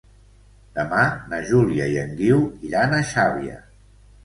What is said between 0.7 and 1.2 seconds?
Demà